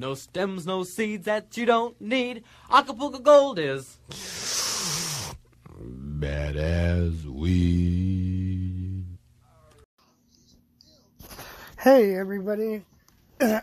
[0.00, 2.42] No stems, no seeds that you don't need.
[2.72, 3.98] Acapulco Gold is
[5.78, 9.04] bad as we.
[11.78, 12.86] Hey, everybody.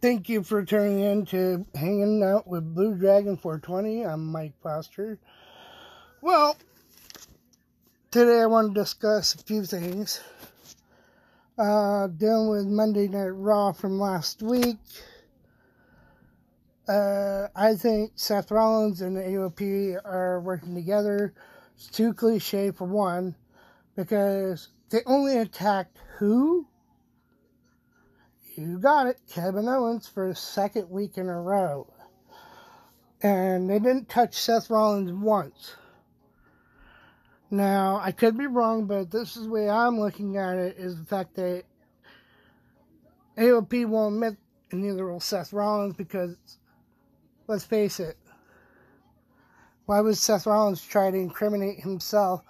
[0.00, 4.06] Thank you for tuning in to Hanging Out with Blue Dragon 420.
[4.06, 5.18] I'm Mike Foster.
[6.20, 6.56] Well,
[8.12, 10.20] today I want to discuss a few things.
[11.58, 14.76] Uh, dealing with Monday Night Raw from last week.
[16.88, 21.34] Uh, I think Seth Rollins and AOP are working together.
[21.74, 23.34] It's too cliche for one,
[23.96, 26.68] because they only attacked who?
[28.56, 31.92] You got it, Kevin Owens for a second week in a row.
[33.20, 35.74] And they didn't touch Seth Rollins once.
[37.50, 40.98] Now, I could be wrong, but this is the way I'm looking at it is
[40.98, 41.64] the fact that
[43.36, 44.36] AOP won't admit,
[44.70, 46.36] and neither will Seth Rollins, because
[47.46, 48.16] let's face it,
[49.86, 52.42] why would Seth Rollins try to incriminate himself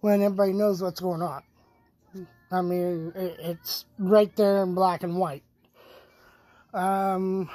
[0.00, 1.42] when everybody knows what's going on?
[2.52, 5.42] I mean, it's right there in black and white.
[6.72, 7.48] Um,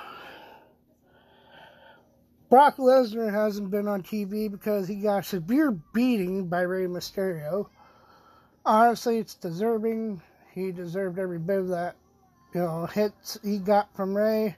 [2.50, 7.68] Brock Lesnar hasn't been on TV because he got a severe beating by Rey Mysterio.
[8.66, 10.22] Honestly, it's deserving.
[10.54, 11.96] He deserved every bit of that,
[12.56, 14.56] you know, hits he got from Rey.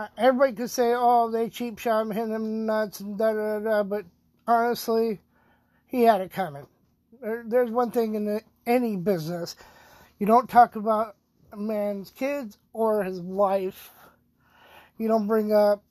[0.00, 3.58] Uh, everybody could say, "Oh, they cheap shot him, hit him nuts, and da da
[3.58, 4.06] da," but
[4.46, 5.20] honestly,
[5.86, 6.66] he had it coming.
[7.20, 9.56] There, there's one thing in the, any business:
[10.18, 11.16] you don't talk about
[11.52, 13.90] a man's kids or his wife.
[14.96, 15.82] You don't bring up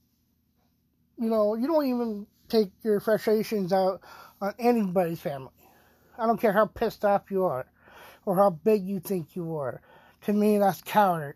[1.20, 4.02] you know, you don't even take your frustrations out
[4.42, 5.52] on anybody's family.
[6.18, 7.68] I don't care how pissed off you are
[8.26, 9.82] or how big you think you are.
[10.26, 11.36] To me, that's coward.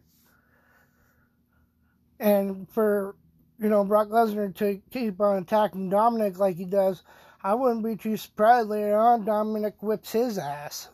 [2.23, 3.17] And for,
[3.59, 7.03] you know, Brock Lesnar to keep on attacking Dominic like he does,
[7.43, 10.87] I wouldn't be too surprised later on Dominic whips his ass.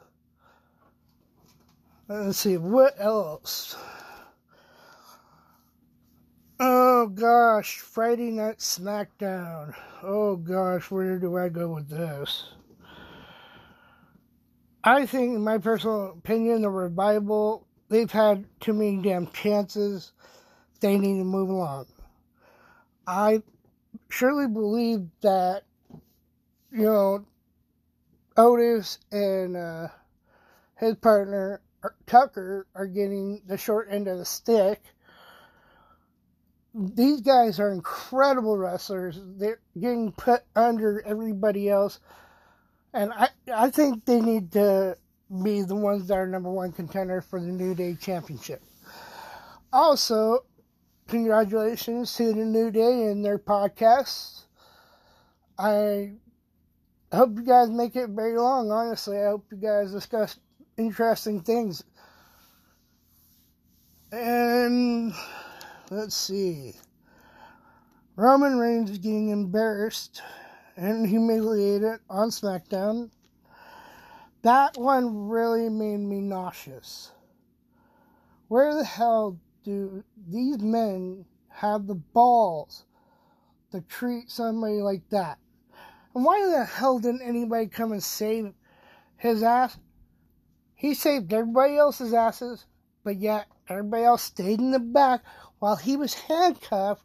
[2.08, 3.78] Let's see, what else?
[6.60, 9.76] Oh gosh, Friday Night SmackDown.
[10.02, 12.46] Oh gosh, where do I go with this?
[14.84, 20.14] I think, in my personal opinion, the revival, they've had too many damn chances.
[20.80, 21.88] They need to move along.
[23.06, 23.42] I
[24.10, 25.64] surely believe that,
[26.72, 27.26] you know,
[28.38, 29.88] Otis and uh,
[30.76, 31.62] his partner,
[32.06, 34.82] Tucker, are getting the short end of the stick
[36.74, 39.20] these guys are incredible wrestlers.
[39.22, 42.00] They're getting put under everybody else.
[42.94, 44.98] And I, I think they need to
[45.44, 48.62] be the ones that are number one contender for the New Day Championship.
[49.72, 50.46] Also,
[51.10, 54.44] congratulations to the New Day and their podcast.
[55.58, 56.14] I
[57.12, 59.18] hope you guys make it very long, honestly.
[59.18, 60.40] I hope you guys discuss
[60.78, 61.84] interesting things.
[64.12, 65.14] And
[65.90, 66.76] let's see.
[68.16, 70.22] Roman Reigns getting embarrassed
[70.78, 73.10] and humiliated on SmackDown.
[74.44, 77.12] That one really made me nauseous.
[78.48, 82.86] Where the hell do these men have the balls
[83.72, 85.40] to treat somebody like that?
[86.16, 88.54] And why the hell didn't anybody come and save
[89.18, 89.78] his ass?
[90.76, 92.66] He saved everybody else's asses,
[93.04, 95.24] but yet everybody else stayed in the back
[95.60, 97.04] while he was handcuffed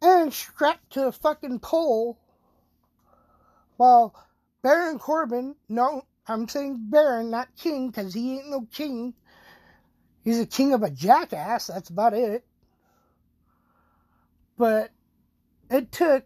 [0.00, 2.18] and strapped to a fucking pole
[3.76, 4.14] while
[4.62, 9.14] Baron Corbin, no, I'm saying Baron, not King, because he ain't no king.
[10.24, 12.44] He's a king of a jackass, that's about it.
[14.56, 14.90] But
[15.70, 16.24] it took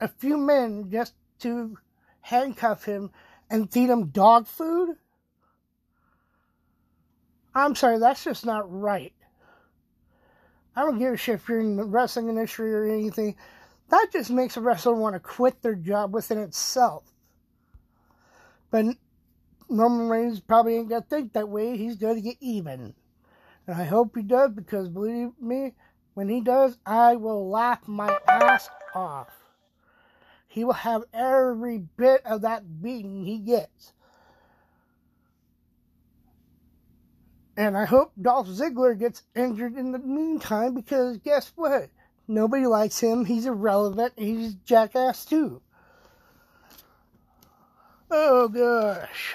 [0.00, 1.76] a few men just to
[2.22, 3.10] handcuff him
[3.50, 4.96] and feed him dog food.
[7.54, 9.12] I'm sorry, that's just not right.
[10.74, 13.36] I don't give a shit if you're in the wrestling industry or anything.
[13.90, 17.04] That just makes a wrestler want to quit their job within itself.
[18.70, 18.96] But
[19.68, 21.76] Roman Reigns probably ain't gonna think that way.
[21.76, 22.94] He's gonna get even.
[23.66, 25.72] And I hope he does because believe me,
[26.14, 29.28] when he does, I will laugh my ass off.
[30.46, 33.92] He will have every bit of that beating he gets.
[37.56, 41.88] And I hope Dolph Ziggler gets injured in the meantime because guess what?
[42.26, 43.24] Nobody likes him.
[43.24, 44.14] He's irrelevant.
[44.16, 45.60] He's jackass too.
[48.10, 49.34] Oh gosh.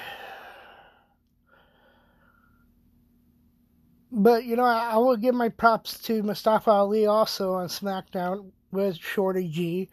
[4.12, 8.52] But you know, I, I will give my props to Mustafa Ali also on SmackDown
[8.72, 9.90] with Shorty G.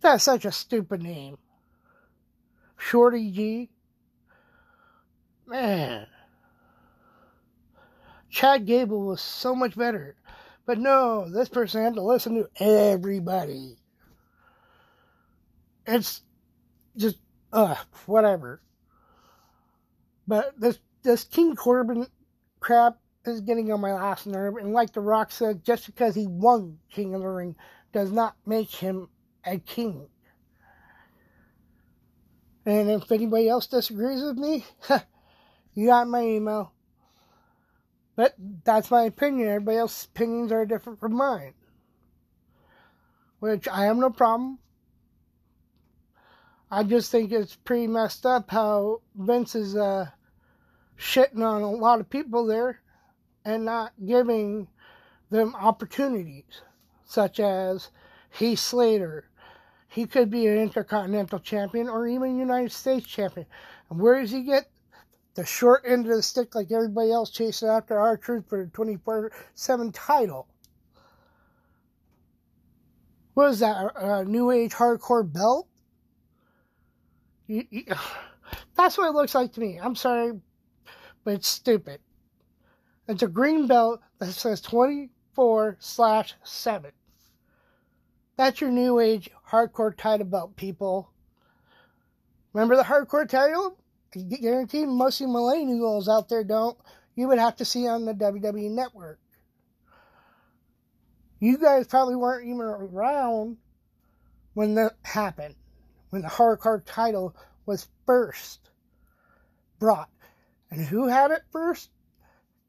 [0.00, 1.38] That's such a stupid name.
[2.76, 3.70] Shorty G.
[5.46, 6.06] Man.
[8.30, 10.14] Chad Gable was so much better.
[10.66, 13.78] But no, this person had to listen to everybody.
[15.86, 16.20] It's
[16.96, 17.16] just,
[17.54, 18.60] uh, whatever.
[20.26, 22.06] But this, this King Corbin
[22.60, 24.56] crap is getting on my last nerve.
[24.56, 27.56] And like The Rock said, just because he won King of the Ring
[27.92, 29.08] does not make him
[29.44, 30.08] a king.
[32.66, 34.66] And if anybody else disagrees with me,
[35.74, 36.72] you got my email.
[38.14, 38.34] But
[38.64, 39.48] that's my opinion.
[39.48, 41.54] Everybody else's opinions are different from mine.
[43.38, 44.58] Which I have no problem.
[46.70, 50.08] I just think it's pretty messed up how Vince is uh,
[50.98, 52.80] shitting on a lot of people there
[53.44, 54.68] and not giving
[55.30, 56.62] them opportunities,
[57.04, 57.90] such as
[58.30, 59.24] Heath Slater.
[59.88, 63.46] He could be an Intercontinental Champion or even United States Champion.
[63.90, 64.70] And where does he get
[65.34, 69.32] the short end of the stick like everybody else chasing after R-Truth for the 24
[69.54, 70.46] 7 title?
[73.34, 73.92] What is that?
[73.94, 75.68] A, New Age Hardcore belt?
[77.48, 79.78] That's what it looks like to me.
[79.80, 80.32] I'm sorry,
[81.28, 82.00] but it's stupid.
[83.06, 86.90] It's a green belt that says 24 slash 7.
[88.38, 91.10] That's your new age hardcore title belt, people.
[92.54, 93.76] Remember the hardcore title?
[94.16, 96.78] I guarantee most of millennials out there don't.
[97.14, 99.20] You would have to see on the WWE network.
[101.40, 103.58] You guys probably weren't even around
[104.54, 105.56] when that happened,
[106.08, 107.36] when the hardcore title
[107.66, 108.70] was first
[109.78, 110.08] brought.
[110.70, 111.90] And who had it first?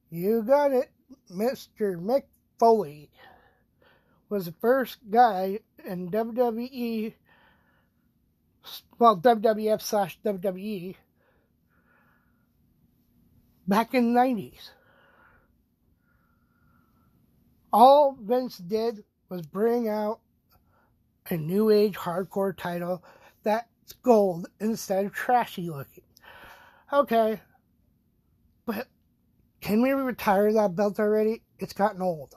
[0.10, 0.92] You got it.
[1.32, 1.96] Mr.
[1.98, 2.24] Mick
[2.60, 3.10] Foley
[4.30, 7.14] was the first guy in WWE,
[8.98, 10.96] well, WWF slash WWE
[13.68, 14.72] back in the 90s.
[17.72, 20.20] All Vince did was bring out
[21.30, 23.04] a new age hardcore title
[23.44, 26.04] that's gold instead of trashy looking.
[26.92, 27.40] Okay,
[28.70, 28.88] but
[29.62, 31.42] can we retire that belt already?
[31.58, 32.36] It's gotten old.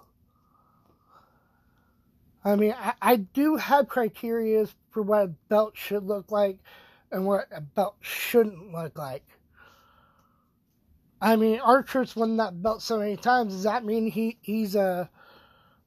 [2.43, 6.59] I mean, I, I do have criteria for what a belt should look like
[7.11, 9.25] and what a belt shouldn't look like.
[11.21, 13.53] I mean, R-Truth's won that belt so many times.
[13.53, 15.11] Does that mean he, he's a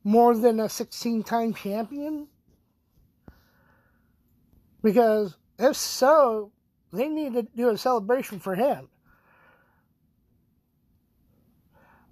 [0.03, 2.27] more than a 16 time champion?
[4.83, 6.51] Because if so,
[6.94, 8.88] they need to do a celebration for him.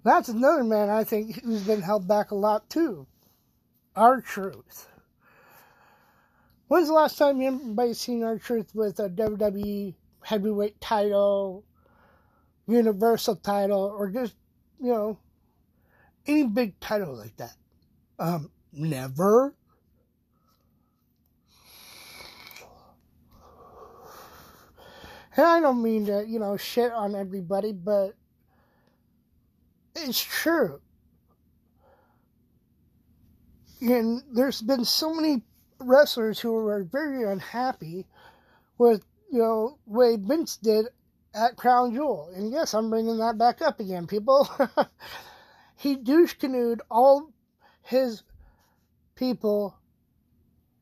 [0.04, 3.06] That's another man I think who's been held back a lot too.
[3.96, 4.88] R-Truth.
[6.68, 11.64] When's the last time anybody seen R-Truth with a WWE heavyweight title
[12.66, 14.34] universal title or just,
[14.80, 15.18] you know,
[16.26, 17.54] any big title like that.
[18.18, 19.54] Um, never.
[25.36, 28.14] And I don't mean to, you know, shit on everybody, but
[29.94, 30.80] it's true.
[33.80, 35.42] And there's been so many
[35.78, 38.06] wrestlers who are very unhappy
[38.78, 40.86] with, you know, way Vince did
[41.34, 42.32] at Crown Jewel.
[42.34, 44.48] And yes, I'm bringing that back up again, people.
[45.76, 47.32] he douche canoed all
[47.82, 48.22] his
[49.16, 49.76] people,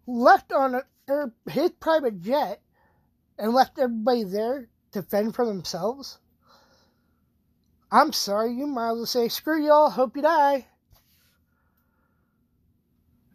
[0.07, 2.61] left on a, er, his private jet,
[3.39, 6.19] and left everybody there to fend for themselves.
[7.95, 10.67] I'm sorry, you might as well say, screw y'all, hope you die.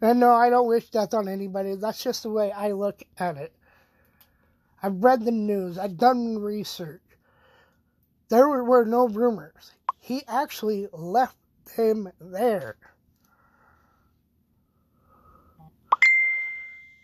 [0.02, 1.76] And no, I don't wish death on anybody.
[1.76, 3.52] That's just the way I look at it.
[4.82, 7.02] I've read the news, I've done research.
[8.30, 9.72] There were no rumors.
[10.00, 11.36] He actually left
[11.76, 12.76] him there.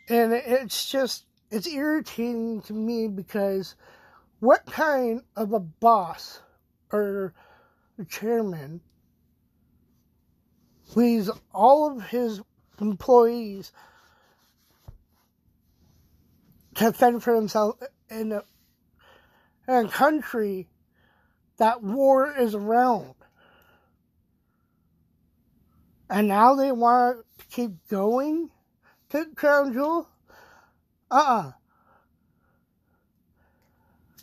[0.09, 3.77] And it's just, it's irritating to me because
[4.41, 6.41] what kind of a boss
[6.93, 7.33] or
[8.03, 8.81] chairman
[10.95, 12.41] leaves all of his
[12.81, 13.73] employees
[16.75, 18.43] to fend for themselves in a,
[19.69, 20.69] in a country
[21.59, 23.15] that war is around.
[26.11, 28.51] And now they want to keep going
[29.11, 30.09] to Crown Jewel?
[31.11, 31.53] Uh uh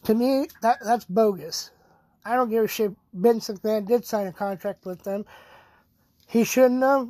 [0.04, 1.72] To me, that, that's bogus.
[2.24, 2.94] I don't give a shit.
[3.14, 5.26] Vince McMahon did sign a contract with them.
[6.28, 7.10] He shouldn't have.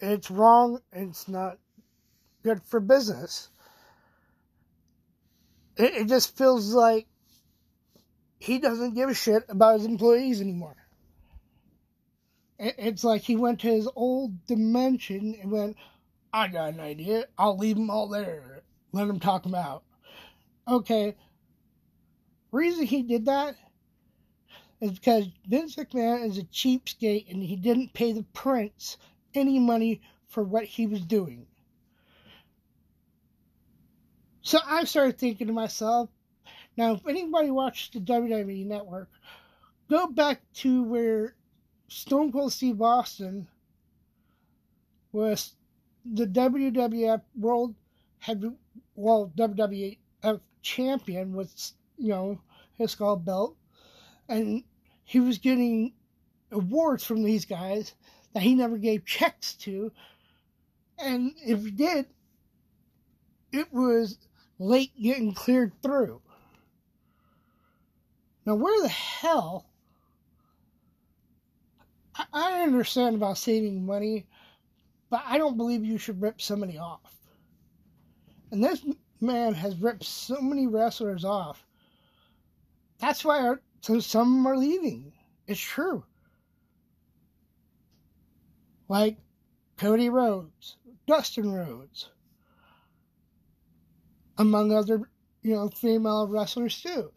[0.00, 0.80] It's wrong.
[0.92, 1.58] It's not
[2.42, 3.50] good for business.
[5.76, 7.06] It, it just feels like
[8.38, 10.76] he doesn't give a shit about his employees anymore.
[12.58, 15.76] It, it's like he went to his old dimension and went,
[16.32, 17.26] I got an idea.
[17.36, 18.62] I'll leave them all there.
[18.92, 19.82] Let them talk them out.
[20.66, 21.14] Okay.
[22.52, 23.56] Reason he did that
[24.80, 28.96] is because Vince McMahon is a cheapskate and he didn't pay the prince
[29.34, 31.46] any money for what he was doing.
[34.42, 36.10] So I started thinking to myself,
[36.76, 39.08] now if anybody watched the WWE network,
[39.88, 41.34] go back to where
[41.88, 43.48] Stone Cold Steve Austin
[45.12, 45.54] was
[46.04, 47.74] the WWF World
[48.18, 48.50] Heavy,
[48.94, 52.40] well, WWF uh, champion with, you know,
[52.74, 53.56] his skull belt.
[54.28, 54.64] And
[55.04, 55.92] he was getting
[56.50, 57.94] awards from these guys
[58.32, 59.92] that he never gave checks to.
[60.98, 62.06] And if he did,
[63.52, 64.18] it was
[64.58, 66.20] late getting cleared through.
[68.44, 69.66] Now, where the hell?
[72.32, 74.26] I understand about saving money,
[75.10, 77.14] but I don't believe you should rip somebody off.
[78.50, 78.84] And this
[79.20, 81.66] man has ripped so many wrestlers off.
[82.98, 83.54] That's why
[83.86, 85.12] so some are leaving.
[85.46, 86.02] It's true.
[88.88, 89.16] Like
[89.76, 90.76] Cody Rhodes,
[91.06, 92.10] Dustin Rhodes,
[94.38, 95.08] among other,
[95.42, 97.12] you know, female wrestlers too.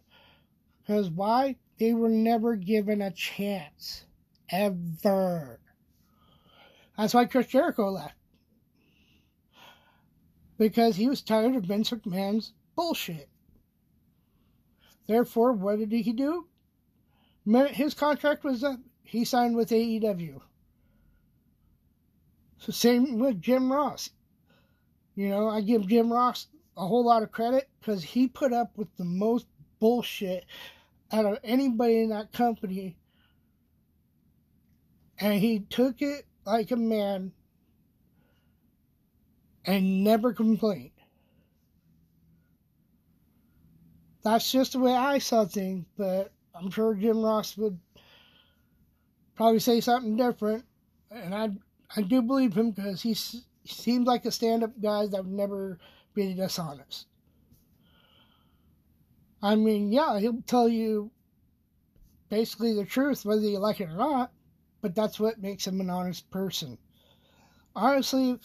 [0.82, 1.56] Because why?
[1.80, 4.06] They were never given a chance.
[4.52, 5.60] Ever.
[6.96, 8.14] That's why Chris Jericho left.
[10.60, 13.28] Because he was tired of Vince McMahon's bullshit.
[15.08, 16.46] Therefore, what did he do?
[17.46, 18.79] His contract was up.
[19.03, 20.41] He signed with AEW.
[22.60, 24.10] So same with Jim Ross.
[25.15, 28.77] You know, I give Jim Ross a whole lot of credit because he put up
[28.77, 29.48] with the most
[29.79, 30.46] bullshit
[31.12, 32.98] out of anybody in that company.
[35.19, 37.31] And he took it like a man
[39.65, 40.91] and never complained.
[44.24, 47.80] That's just the way I saw things, but I'm sure Jim Ross would
[49.36, 50.66] probably say something different.
[51.10, 51.50] And I
[51.96, 53.16] I do believe him because he
[53.66, 55.80] seems like a stand up guy that would never
[56.13, 57.08] be dishonest.
[59.42, 61.12] I mean, yeah, he'll tell you
[62.30, 64.32] basically the truth, whether you like it or not,
[64.82, 66.78] but that's what makes him an honest person.
[67.75, 68.38] Honestly,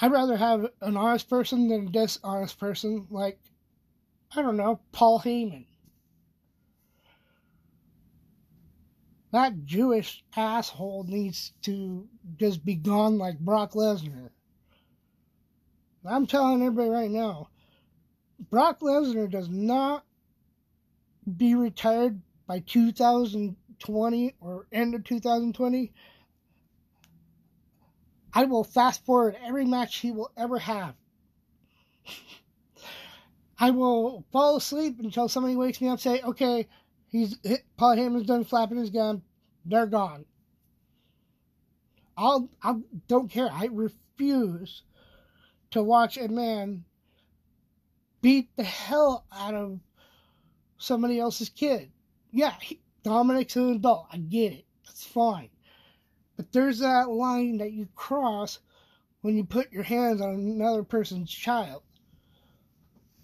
[0.00, 3.38] I'd rather have an honest person than a dishonest person, like,
[4.34, 5.66] I don't know, Paul Heyman.
[9.30, 14.30] That Jewish asshole needs to just be gone like Brock Lesnar.
[16.04, 17.48] I'm telling everybody right now,
[18.50, 20.04] Brock Lesnar does not
[21.36, 25.92] be retired by 2020 or end of 2020.
[28.32, 30.94] I will fast forward every match he will ever have.
[33.60, 36.68] I will fall asleep until somebody wakes me up and say, okay,
[37.08, 39.22] he's hit, Paul Heyman's done flapping his gun.
[39.64, 40.24] They're gone.
[42.16, 42.74] I'll, I
[43.06, 43.48] don't care.
[43.52, 44.82] I refuse
[45.70, 46.84] to watch a man
[48.20, 49.78] beat the hell out of
[50.78, 51.90] somebody else's kid.
[52.32, 54.06] Yeah, he, Dominic's an adult.
[54.12, 54.64] I get it.
[54.84, 55.50] That's fine.
[56.36, 58.58] But there's that line that you cross
[59.20, 61.82] when you put your hands on another person's child.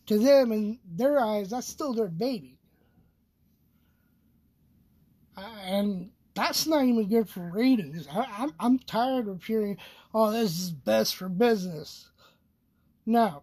[0.07, 2.59] To them, in their eyes, that's still their baby.
[5.37, 8.07] And that's not even good for ratings.
[8.11, 9.79] I, I'm, I'm tired of hearing,
[10.12, 12.11] oh, this is best for business.
[13.07, 13.43] No,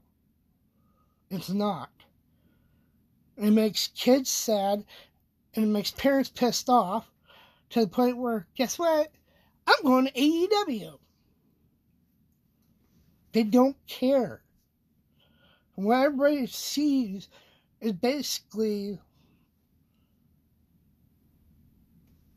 [1.29, 1.89] it's not.
[3.37, 4.83] It makes kids sad
[5.55, 7.09] and it makes parents pissed off
[7.69, 9.11] to the point where, guess what?
[9.67, 10.97] I'm going to AEW.
[13.31, 14.41] They don't care.
[15.77, 17.29] And what everybody sees
[17.79, 18.99] is basically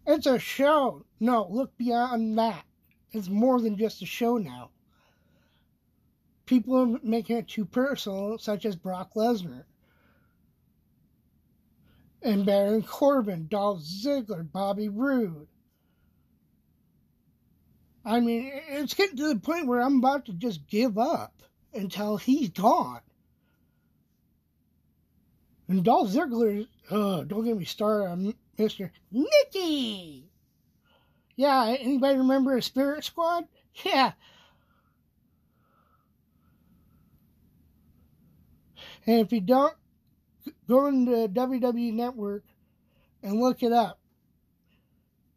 [0.07, 1.05] it's a show.
[1.21, 2.65] No, look beyond that.
[3.13, 4.71] It's more than just a show now
[6.47, 9.65] people are making it too personal, such as Brock Lesnar.
[12.23, 15.47] And Baron Corbin, Dolph Ziggler, Bobby Roode.
[18.05, 21.35] I mean, it's getting to the point where I'm about to just give up
[21.73, 23.01] until he's gone.
[25.69, 28.91] And Dolph Ziggler, oh, don't get me started on Mr.
[29.11, 30.31] Nicky.
[31.37, 33.45] Yeah, anybody remember a Spirit Squad?
[33.85, 34.13] Yeah.
[39.05, 39.75] And if you don't,
[40.69, 42.45] go into WWE Network
[43.23, 43.99] and look it up.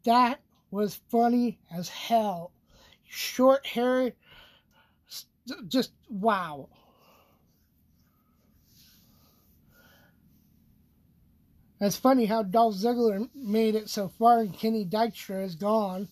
[0.04, 2.52] That was funny as hell.
[3.08, 4.12] Short hair,
[5.66, 6.68] just wow.
[11.80, 16.08] It's funny how Dolph Ziggler made it so far and Kenny Dykstra is gone.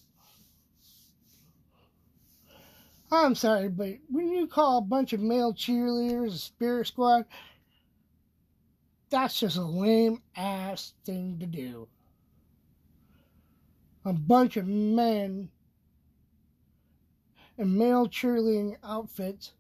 [3.11, 7.25] I'm sorry, but when you call a bunch of male cheerleaders a spirit squad,
[9.11, 11.88] that's just a lame ass thing to do.
[14.04, 15.49] A bunch of men
[17.58, 19.52] in male cheerleading outfits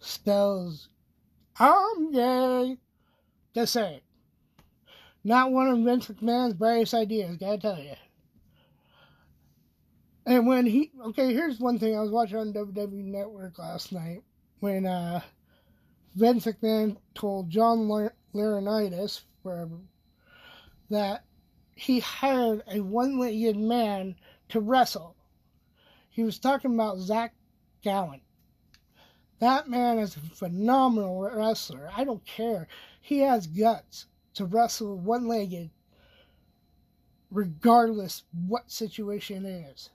[0.00, 0.88] spells
[1.58, 2.78] I'm gay.
[3.54, 4.02] Just say it.
[5.24, 7.94] Not one of Vince McMahon's brightest ideas, gotta tell you.
[10.26, 14.22] And when he, okay, here's one thing I was watching on WWE Network last night
[14.60, 15.20] when uh,
[16.14, 17.88] Vince McMahon told John
[18.34, 19.78] Laurinaitis, wherever,
[20.90, 21.24] that
[21.74, 24.14] he hired a one-legged man
[24.50, 25.16] to wrestle.
[26.10, 27.34] He was talking about Zach
[27.84, 28.20] Gowen.
[29.38, 31.90] That man is a phenomenal wrestler.
[31.96, 32.68] I don't care.
[33.00, 35.70] He has guts to wrestle one legged
[37.32, 39.90] regardless what situation it is.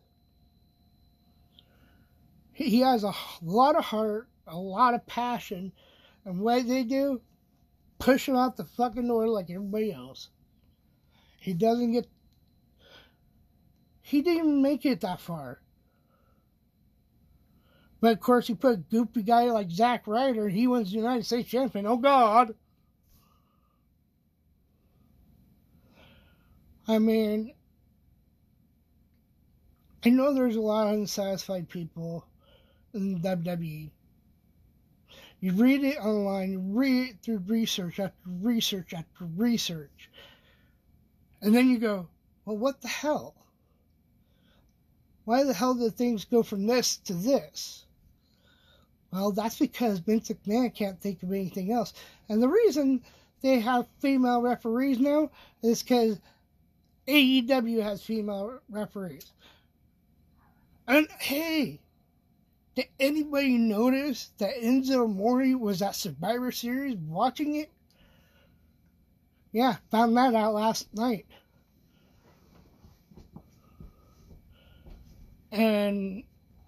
[2.52, 3.14] He has a
[3.44, 5.72] lot of heart, a lot of passion,
[6.26, 7.22] and what they do,
[8.00, 10.30] push him out the fucking door like everybody else.
[11.40, 12.08] He doesn't get.
[14.02, 15.62] He didn't make it that far.
[18.00, 20.98] But of course, he put a goofy guy like Zack Ryder, and he wins the
[20.98, 21.86] United States champion.
[21.86, 22.56] Oh God!
[26.88, 27.54] I mean,
[30.06, 32.26] I know there's a lot of unsatisfied people
[32.94, 33.90] in WWE.
[35.40, 40.10] You read it online, you read it through research after research after research,
[41.42, 42.08] and then you go,
[42.46, 43.36] well, what the hell?
[45.26, 47.86] Why the hell did things go from this to this?
[49.12, 51.94] Well, that's because Vince McMahon can't think of anything else.
[52.30, 53.04] And the reason
[53.42, 55.30] they have female referees now
[55.62, 56.20] is because
[57.08, 59.32] AEW has female referees.
[60.88, 61.80] And hey,
[62.76, 67.72] did anybody notice that Enzo Amore was at Survivor Series watching it?
[69.52, 71.26] Yeah, found that out last night.
[75.52, 76.24] And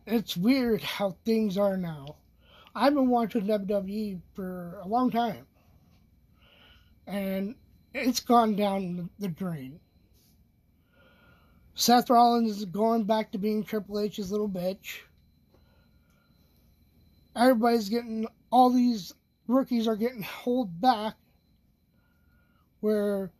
[0.07, 2.15] it's weird how things are now.
[2.73, 5.45] I've been watching WWE for a long time.
[7.05, 7.55] And
[7.93, 9.79] it's gone down the drain.
[11.79, 14.99] Seth Rollins is going back to being Triple H's little bitch.
[17.33, 19.13] Everybody's getting, all these
[19.47, 21.15] rookies are getting held back.
[22.81, 23.31] Where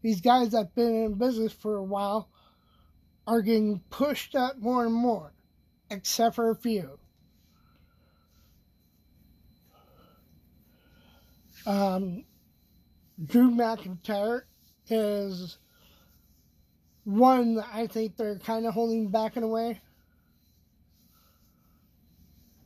[0.00, 2.28] these guys that have been in business for a while
[3.26, 5.32] are getting pushed up more and more,
[5.90, 7.00] except for a few.
[11.66, 12.24] Um,
[13.26, 14.42] Drew McIntyre
[14.88, 15.58] is
[17.08, 19.80] one I think they're kind of holding back in a way.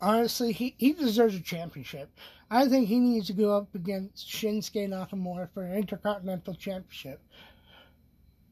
[0.01, 2.11] Honestly, he, he deserves a championship.
[2.51, 7.21] I think he needs to go up against Shinsuke Nakamura for an Intercontinental Championship.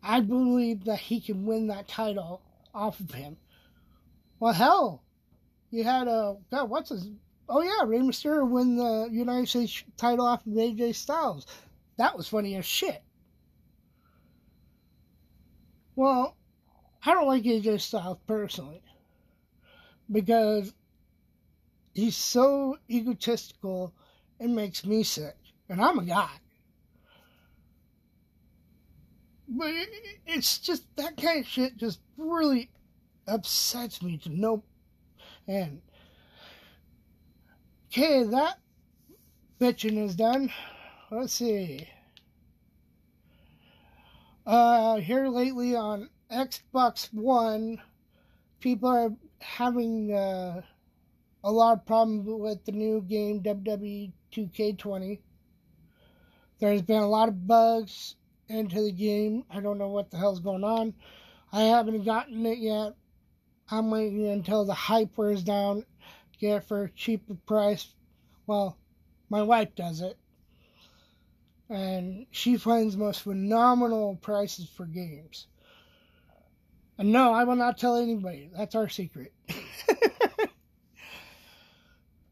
[0.00, 2.40] I believe that he can win that title
[2.72, 3.36] off of him.
[4.38, 5.02] Well, hell,
[5.72, 6.70] you had a God.
[6.70, 7.10] What's his?
[7.48, 11.46] Oh yeah, Rey Mysterio win the United States title off of AJ Styles.
[11.98, 13.02] That was funny as shit.
[16.00, 16.34] Well,
[17.04, 18.80] I don't like AJ Styles personally
[20.10, 20.72] because
[21.92, 23.92] he's so egotistical
[24.38, 25.36] it makes me sick,
[25.68, 26.30] and I'm a guy.
[29.46, 29.90] But it,
[30.26, 32.70] it's just that kind of shit just really
[33.26, 34.64] upsets me to no
[35.46, 35.82] end.
[37.92, 38.58] Okay, that
[39.60, 40.50] bitching is done.
[41.10, 41.86] Let's see.
[44.50, 47.80] Uh, here lately on Xbox One,
[48.58, 50.62] people are having uh,
[51.44, 55.20] a lot of problems with the new game WWE 2K20.
[56.58, 58.16] There's been a lot of bugs
[58.48, 59.44] into the game.
[59.48, 60.94] I don't know what the hell's going on.
[61.52, 62.94] I haven't gotten it yet.
[63.70, 65.86] I'm waiting until the hype wears down,
[66.40, 67.94] get it for a cheaper price.
[68.48, 68.76] Well,
[69.28, 70.18] my wife does it.
[71.70, 75.46] And she finds most phenomenal prices for games.
[76.98, 78.50] And no, I will not tell anybody.
[78.54, 79.32] That's our secret.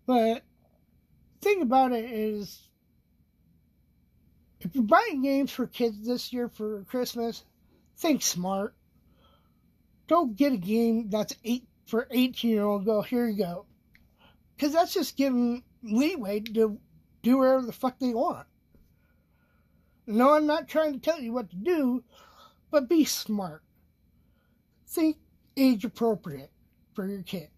[0.07, 0.43] but
[1.41, 2.69] thing about it is
[4.61, 7.45] if you're buying games for kids this year for Christmas,
[7.97, 8.75] think smart.
[10.09, 12.85] Don't get a game that's eight for 18 year old.
[12.85, 13.67] Go here you go,
[14.57, 16.81] because that's just giving leeway to
[17.23, 18.47] do whatever the fuck they want.
[20.11, 22.03] No, I'm not trying to tell you what to do,
[22.71, 23.63] but be smart.
[24.87, 25.19] Think
[25.55, 26.51] age appropriate
[26.95, 27.51] for your kid.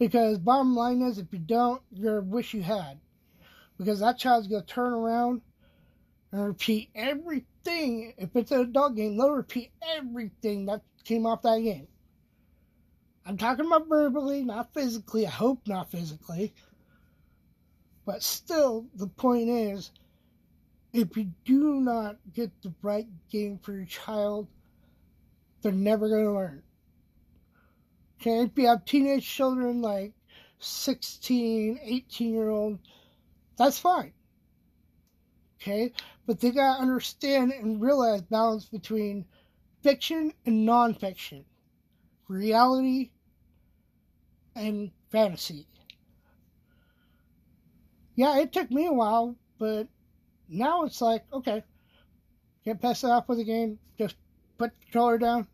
[0.00, 2.98] Because bottom line is, if you don't, you're wish you had.
[3.78, 5.42] Because that child's gonna turn around
[6.32, 8.14] and repeat everything.
[8.18, 11.86] If it's a dog game, they'll repeat everything that came off that game.
[13.24, 15.24] I'm talking about verbally, not physically.
[15.24, 16.52] I hope not physically.
[18.06, 19.90] But still, the point is,
[20.92, 24.46] if you do not get the right game for your child,
[25.60, 26.62] they're never going to learn.
[28.20, 30.12] Okay, if you have teenage children like
[30.60, 32.78] 16, 18 year old,
[33.58, 34.12] that's fine.
[35.60, 35.92] Okay,
[36.26, 39.24] but they got to understand and realize balance between
[39.82, 41.44] fiction and nonfiction,
[42.28, 43.10] reality
[44.54, 45.66] and fantasy.
[48.16, 49.86] Yeah, it took me a while, but
[50.48, 51.62] now it's like, okay,
[52.64, 54.16] can't pass it off with a game, just
[54.56, 55.46] put the controller down,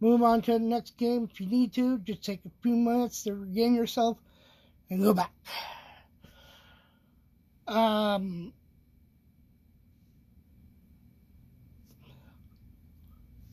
[0.00, 3.22] move on to the next game if you need to, just take a few minutes
[3.22, 4.18] to regain yourself
[4.90, 5.32] and go back.
[7.68, 8.52] Um,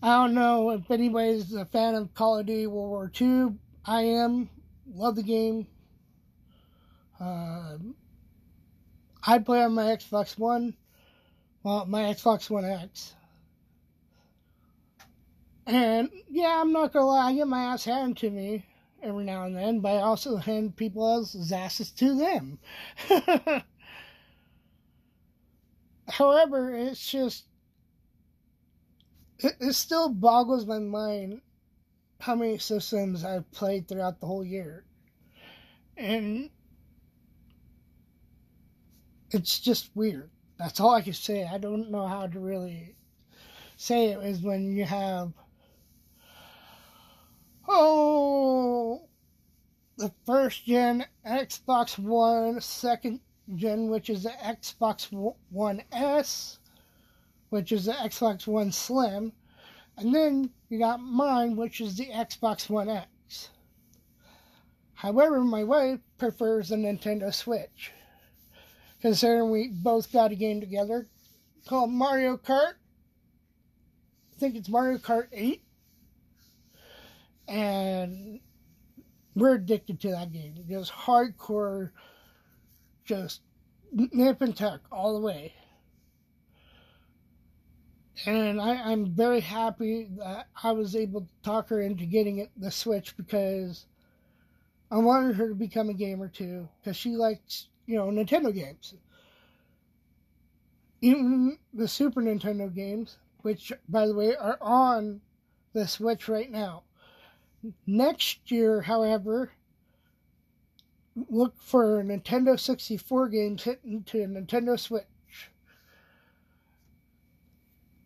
[0.02, 3.56] I don't know if anybody's a fan of Call of Duty World War II.
[3.86, 4.50] I am.
[4.94, 5.68] Love the game.
[7.22, 7.78] Uh,
[9.24, 10.76] I play on my Xbox One.
[11.62, 13.14] Well, my Xbox One X.
[15.68, 18.66] And yeah, I'm not gonna lie, I get my ass handed to me
[19.04, 22.58] every now and then, but I also hand people else's asses to them.
[26.10, 27.46] However, it's just
[29.40, 31.42] it, it still boggles my mind
[32.20, 34.86] how many systems I've played throughout the whole year.
[35.96, 36.50] And
[39.32, 40.30] it's just weird.
[40.58, 41.46] That's all I can say.
[41.46, 42.96] I don't know how to really
[43.78, 45.34] say it is when you have
[47.68, 49.02] oh
[49.98, 53.22] the first gen Xbox One, second
[53.56, 56.60] gen, which is the Xbox One S,
[57.50, 59.32] which is the Xbox One Slim,
[59.98, 63.50] and then you got mine, which is the Xbox One X.
[64.94, 67.92] However, my wife prefers the Nintendo Switch,
[69.02, 71.08] considering we both got a game together
[71.68, 72.74] called Mario Kart.
[74.34, 75.64] I think it's Mario Kart 8.
[77.48, 78.40] And
[79.36, 80.56] we're addicted to that game.
[80.70, 81.92] Just hardcore,
[83.06, 83.42] just
[83.92, 85.54] nip and tuck all the way.
[88.26, 92.52] And I, I'm very happy that I was able to talk her into getting it,
[92.56, 93.86] the Switch because
[94.92, 98.94] I wanted her to become a gamer too because she likes, you know, Nintendo games.
[101.02, 105.20] Even the Super Nintendo games, which, by the way, are on
[105.74, 106.84] the Switch right now.
[107.86, 109.52] Next year, however,
[111.30, 115.04] look for Nintendo 64 games hitting to Nintendo Switch.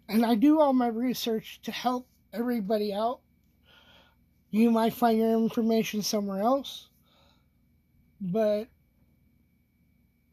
[0.09, 3.19] And I do all my research to help everybody out.
[4.49, 6.87] You might find your information somewhere else,
[8.19, 8.67] but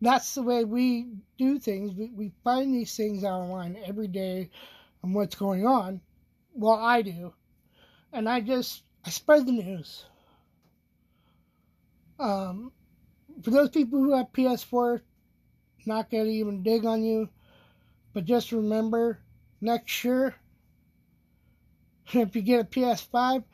[0.03, 1.07] that's the way we
[1.39, 1.95] do things.
[1.95, 4.51] We, we find these things online every day
[5.03, 6.01] and what's going on.
[6.53, 7.33] Well, I do.
[8.13, 10.05] And I just, I spread the news.
[12.19, 12.73] Um,
[13.43, 15.01] for those people who have PS4,
[15.87, 17.29] not going to even dig on you.
[18.13, 19.21] But just remember,
[19.61, 20.35] next year,
[22.13, 23.45] if you get a PS5,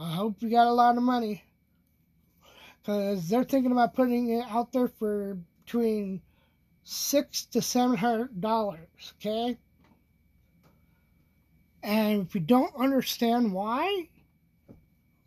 [0.00, 1.44] I hope you got a lot of money.
[2.80, 5.36] Because they're thinking about putting it out there for
[5.68, 6.22] between
[6.82, 9.58] six to seven hundred dollars, okay?
[11.82, 14.08] And if you don't understand why,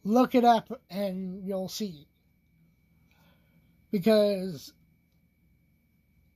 [0.04, 2.08] look it up and you'll see.
[3.92, 4.74] Because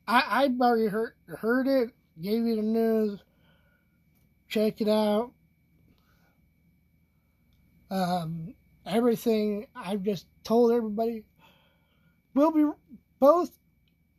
[0.08, 1.90] I I've already heard heard it,
[2.22, 3.20] gave you the news,
[4.48, 5.32] check it out.
[7.90, 8.54] Um,
[8.86, 11.24] everything I've just told everybody.
[12.36, 12.66] We'll be
[13.20, 13.50] both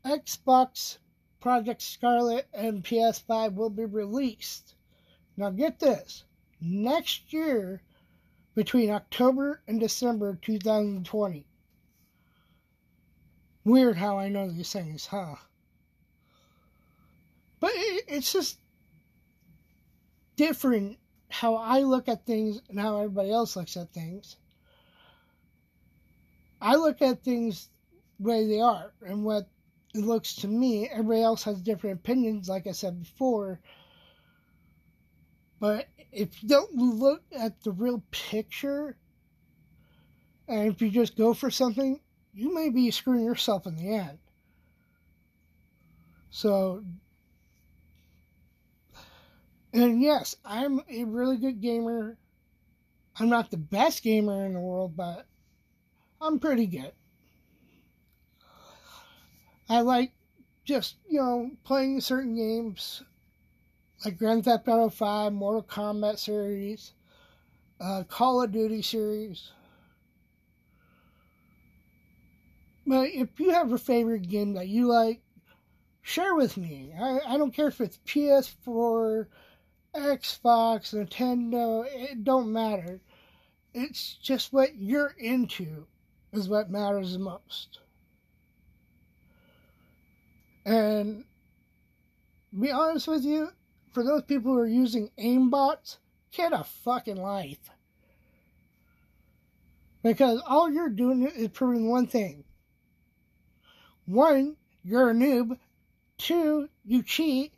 [0.06, 0.98] Xbox
[1.40, 4.74] Project Scarlett and PS5 will be released.
[5.36, 6.24] Now get this.
[6.60, 7.82] Next year
[8.54, 11.44] between October and December 2020.
[13.64, 15.34] Weird how I know these things, huh?
[17.58, 18.58] But it, it's just
[20.36, 24.36] different how I look at things and how everybody else looks at things.
[26.60, 27.68] I look at things
[28.20, 29.48] the way they are and what
[29.96, 30.88] it looks to me.
[30.88, 33.60] Everybody else has different opinions, like I said before.
[35.58, 38.96] But if you don't look at the real picture,
[40.48, 42.00] and if you just go for something,
[42.34, 44.18] you may be screwing yourself in the end.
[46.30, 46.84] So,
[49.72, 52.18] and yes, I'm a really good gamer.
[53.18, 55.26] I'm not the best gamer in the world, but
[56.20, 56.92] I'm pretty good.
[59.68, 60.12] I like
[60.64, 63.02] just, you know, playing certain games
[64.04, 66.92] like Grand Theft Auto 5, Mortal Kombat series,
[67.80, 69.50] uh, Call of Duty series.
[72.86, 75.20] But if you have a favorite game that you like,
[76.02, 76.92] share with me.
[76.96, 79.26] I, I don't care if it's PS4,
[79.92, 83.00] Xbox, Nintendo, it don't matter.
[83.74, 85.86] It's just what you're into
[86.32, 87.80] is what matters the most.
[90.66, 91.24] And
[92.58, 93.50] be honest with you,
[93.92, 95.98] for those people who are using aimbots,
[96.32, 97.70] get a fucking life.
[100.02, 102.44] Because all you're doing is proving one thing.
[104.06, 105.56] One, you're a noob.
[106.18, 107.52] Two, you cheat.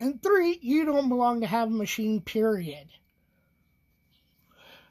[0.00, 2.88] And three, you don't belong to have a machine, period.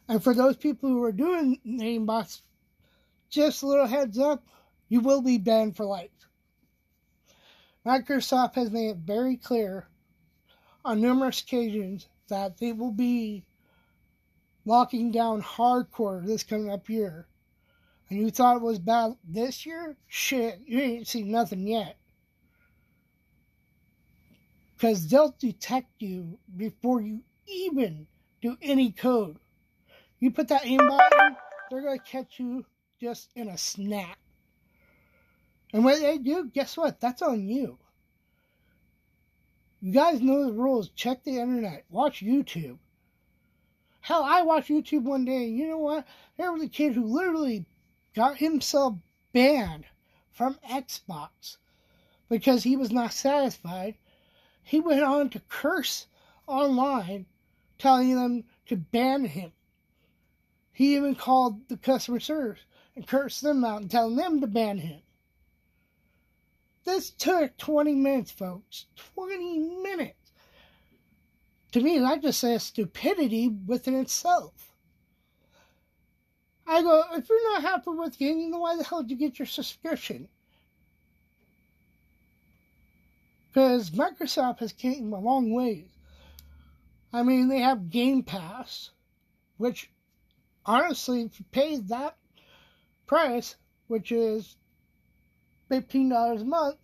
[0.07, 2.41] And for those people who are doing aimbots,
[3.29, 4.43] just a little heads up,
[4.89, 6.09] you will be banned for life.
[7.85, 9.87] Microsoft has made it very clear
[10.85, 13.43] on numerous occasions that they will be
[14.65, 17.27] locking down hardcore this coming up year.
[18.09, 19.97] And you thought it was bad this year?
[20.07, 21.97] Shit, you ain't seen nothing yet.
[24.75, 28.07] Because they'll detect you before you even
[28.41, 29.37] do any code.
[30.19, 31.35] You put that aimbot in,
[31.69, 32.65] they're going to catch you
[32.99, 34.17] just in a snap.
[35.73, 37.01] And when they do, guess what?
[37.01, 37.79] That's on you.
[39.81, 40.89] You guys know the rules.
[40.89, 41.83] Check the internet.
[41.89, 42.77] Watch YouTube.
[44.01, 46.05] Hell, I watched YouTube one day, and you know what?
[46.37, 47.65] There was a kid who literally
[48.13, 48.95] got himself
[49.33, 49.85] banned
[50.31, 51.57] from Xbox
[52.29, 53.95] because he was not satisfied.
[54.61, 56.05] He went on to curse
[56.47, 57.25] online,
[57.79, 59.51] telling them to ban him.
[60.71, 62.61] He even called the customer service
[62.95, 65.01] and cursed them out and telling them to ban him.
[66.85, 68.87] This took 20 minutes, folks.
[69.15, 70.31] 20 minutes.
[71.71, 74.73] To me, that just says stupidity within itself.
[76.67, 79.39] I go, if you're not happy with gaming, then why the hell did you get
[79.39, 80.27] your subscription?
[83.47, 85.89] Because Microsoft has came a long ways.
[87.11, 88.89] I mean, they have Game Pass,
[89.57, 89.91] which
[90.65, 92.17] honestly, if you pay that
[93.05, 93.55] price,
[93.87, 94.55] which is
[95.73, 96.77] $15 a month,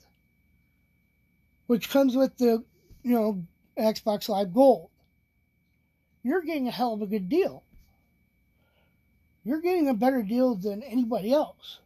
[1.68, 2.64] which comes with the,
[3.04, 3.44] you know,
[3.78, 4.90] Xbox Live Gold.
[6.24, 7.64] You're getting a hell of a good deal.
[9.44, 11.80] You're getting a better deal than anybody else.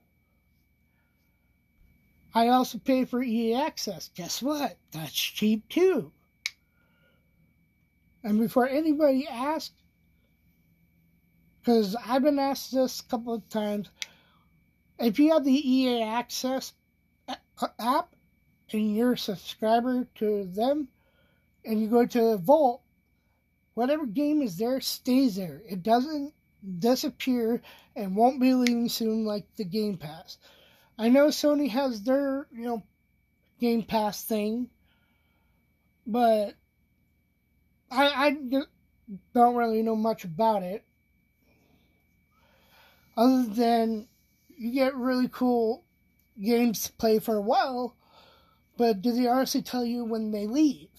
[2.33, 4.09] I also pay for EA Access.
[4.15, 4.77] Guess what?
[4.91, 6.11] That's cheap too.
[8.23, 9.75] And before anybody asks,
[11.59, 13.89] because I've been asked this a couple of times,
[14.99, 16.73] if you have the EA Access
[17.79, 18.15] app
[18.71, 20.87] and you're a subscriber to them
[21.65, 22.81] and you go to the Vault,
[23.73, 25.61] whatever game is there stays there.
[25.67, 26.33] It doesn't
[26.79, 27.61] disappear
[27.95, 30.37] and won't be leaving soon like the Game Pass.
[30.97, 32.83] I know Sony has their, you know,
[33.59, 34.69] Game Pass thing,
[36.05, 36.55] but
[37.89, 38.37] I, I
[39.33, 40.83] don't really know much about it.
[43.15, 44.07] Other than
[44.57, 45.83] you get really cool
[46.41, 47.95] games play for a while,
[48.77, 50.89] but do they honestly tell you when they leave?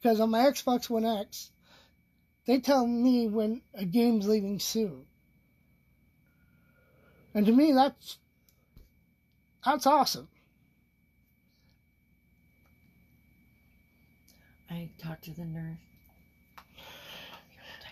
[0.00, 1.50] Because on my Xbox One X,
[2.46, 5.04] they tell me when a game's leaving soon.
[7.34, 8.18] And to me, that's
[9.64, 10.28] that's awesome.
[14.70, 15.78] I talked to the nurse.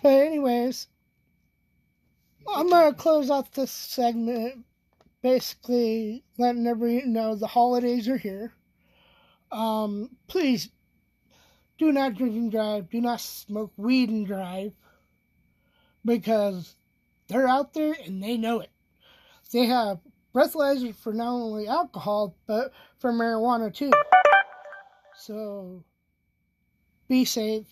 [0.03, 0.87] But anyways,
[2.49, 4.64] I'm gonna close out this segment
[5.22, 8.52] basically letting everybody know the holidays are here.
[9.50, 10.68] Um, please
[11.78, 12.90] do not drink and drive.
[12.90, 14.72] Do not smoke weed and drive
[16.04, 16.74] because
[17.28, 18.70] they're out there and they know it.
[19.52, 20.00] They have
[20.35, 23.92] breathalyzers for not only alcohol but for marijuana too.
[25.16, 25.85] So
[27.09, 27.66] be safe.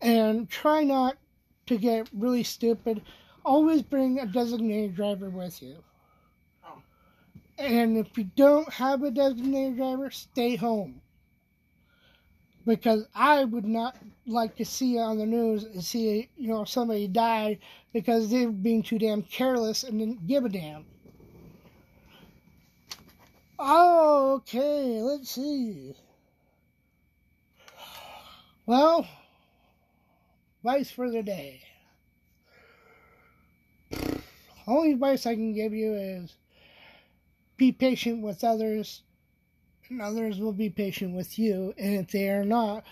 [0.00, 1.16] And try not
[1.66, 3.02] to get really stupid.
[3.44, 5.76] Always bring a designated driver with you.
[6.64, 6.82] Oh.
[7.58, 11.00] And if you don't have a designated driver, stay home.
[12.64, 17.06] Because I would not like to see on the news and see, you know, somebody
[17.06, 17.58] die
[17.92, 20.84] because they're being too damn careless and didn't give a damn.
[23.58, 25.94] Okay, let's see.
[28.66, 29.06] Well,
[30.66, 31.60] advice for the day.
[34.66, 36.34] Only advice I can give you is
[37.56, 39.02] be patient with others,
[39.88, 41.72] and others will be patient with you.
[41.78, 42.82] And if they are not,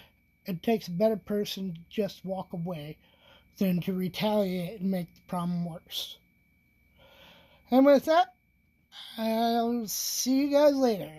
[0.47, 2.97] it takes a better person to just walk away
[3.59, 6.17] than to retaliate and make the problem worse.
[7.73, 8.35] And with that,
[9.19, 11.11] I'll see you guys later.